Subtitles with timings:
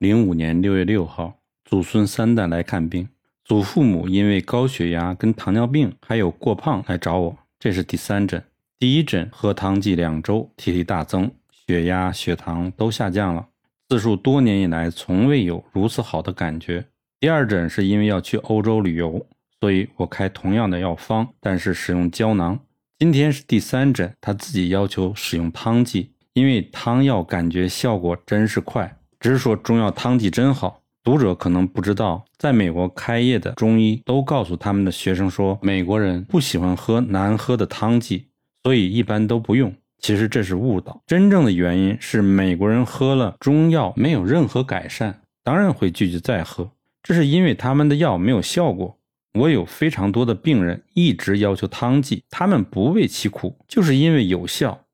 [0.00, 3.06] 零五年六月六号，祖孙三代来看病。
[3.44, 8.42] 祖父母因为高血压、跟糖尿病还有过胖来找我，这是第三诊。
[8.78, 13.46] 第一诊喝汤剂两周，体力大增，血压、血糖都下降了，
[13.90, 16.86] 自述多年以来从未有如此好的感觉。
[17.18, 19.26] 第二诊是因为要去欧洲旅游，
[19.60, 22.58] 所以我开同样的药方，但是使用胶囊。
[22.98, 30.80] 今天是第三诊，他自己要求使用汤剂，因为汤药感觉效果真是快，只是说中药汤剂真好。
[31.02, 38.26] 读者可能不知道，在美国开业的中医都告诉他们的学生说，美国人不喜欢喝难喝的汤剂，
[38.64, 39.74] 所以一般都不用。
[39.98, 46.70] 其实这是误导，真正的原因是美国人喝了中药没有任何改善，当然会拒绝再喝，
[47.02, 48.98] 这是因为他们的药没有效果。
[49.34, 54.86] 我有非常多的病人一直要求汤剂，他们不为其苦，就是因为有效。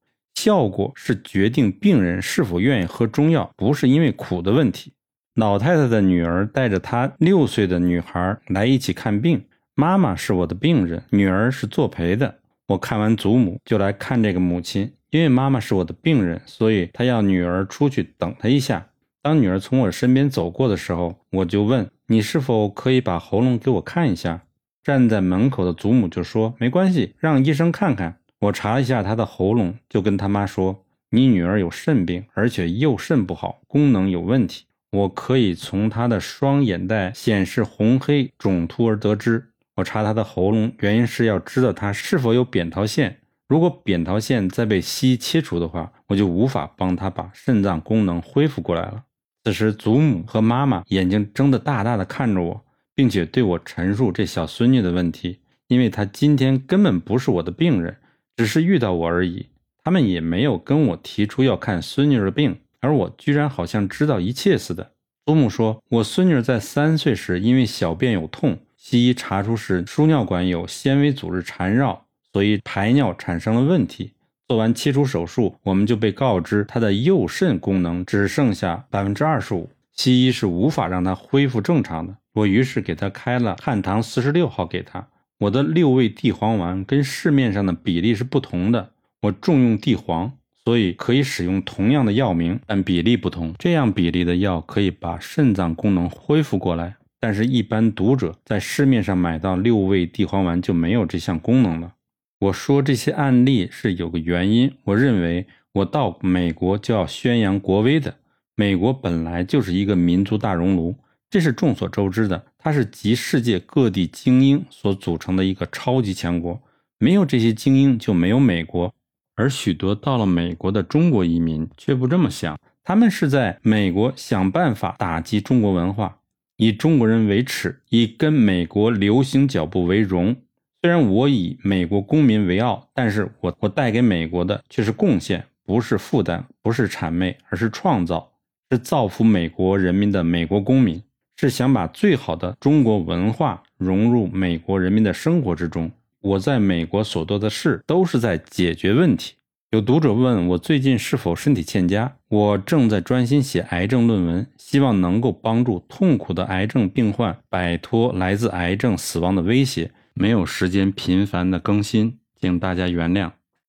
[0.46, 4.92] 效果是决定病人是否愿意喝中药，不是因为苦的问题。
[5.34, 12.36] 老太太的女儿带着她六岁的女孩来一起看病，妈妈是我的病人，女儿是作陪的。
[12.68, 18.86] 我看完祖母就来看这个母亲，因为妈妈是我的病人，所以她要女儿出去等她一下。
[19.20, 21.90] 当女儿从我身边走过的时候，我就问。
[22.06, 24.42] 你是否可以把喉咙给我看一下？
[24.84, 34.66] 站在门口的祖母就说：“没关系，让医生看看。”我查一下她的喉咙，就跟他妈说：“你女儿有肾病，而且右肾不好，功能有问题。
[34.92, 39.50] 我可以从她的双眼袋显示红黑肿突而得知。
[39.76, 43.18] 我查她的喉咙，原因是要知道她是否有扁桃腺。
[43.48, 49.04] 如果扁桃腺再被西医切除的话，我就无法帮她把肾脏功能恢复过来了。”
[49.44, 52.64] 此时，祖母和妈妈眼睛睁得大大的看着我，
[52.94, 55.40] 并且对我陈述这小孙女的问题。
[55.68, 57.96] 因为她今天根本不是我的病人，
[58.36, 59.46] 只是遇到我而已。
[59.82, 64.92] 他们也没有跟我提出要看孙女的病，而我居然好像知道一切似的。
[65.24, 74.12] 祖母说，我孙女在三岁时因为小便有痛，西医查出是输尿管有纤维组织缠绕，所以排尿产生了问题。
[74.48, 82.16] 做完切除手术，我们就被告知他的右肾功能只剩下百分之二十五，西医是无法让他恢复正常的。
[82.34, 85.08] 我于是给他开了汉唐四十六号给他。
[85.38, 88.92] 我的六味地黄丸跟市面上的比例是不同的，
[89.22, 90.32] 我重用地黄，
[90.64, 93.54] 所以可以使用同样的药名，但比例不同。
[93.58, 101.92] 这样比例的药可以把肾脏功能恢复过来，但是一般读者在市面上买到六味地黄丸就没有这项功能了。
[102.40, 108.16] 我说这些案例是有个原因，我认为我到美国就要宣扬国威的。
[108.54, 110.96] 美国本来就是一个民族大熔炉，
[111.28, 112.46] 这是众所周知的。
[112.58, 116.60] 它是集世界各地精英所组成的一个超级强国，
[116.98, 118.92] 没有这些精英就没有美国。
[119.34, 126.20] 而许多到了美国的中国移民却不这么想，他们是在美国想办法打击中国文化，
[126.56, 130.34] 以中国人为耻，以跟美国流行脚步为荣。
[130.80, 138.32] 虽然我以美国公民为傲，但是我我带给美国的却是贡献，不是负担，不是谄媚，而是创造，
[138.70, 141.02] 是造福美国人民的美国公民，
[141.36, 145.90] 是想把最好的中国文化融入美国人民的生活之中。
[146.20, 149.34] 我在美国所做的事都是在解决问题。
[149.70, 159.90] 有读者问我最近是否身体欠佳，我正在专心写癌症论文，希望能够帮助痛苦的癌症病患摆脱来自癌症死亡的威胁。
[160.14, 163.32] 没有时间频繁的更新，请大家原谅。